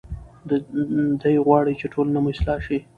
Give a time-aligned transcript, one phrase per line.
[1.21, 2.77] دی غواړي چې ټولنه مو اصلاح شي.